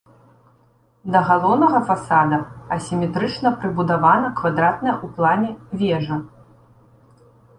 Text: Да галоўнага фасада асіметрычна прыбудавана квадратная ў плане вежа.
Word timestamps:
Да 1.15 1.19
галоўнага 1.31 1.81
фасада 1.89 2.39
асіметрычна 2.75 3.49
прыбудавана 3.59 4.27
квадратная 4.41 4.93
ў 5.05 5.07
плане 5.19 5.49
вежа. 5.83 6.17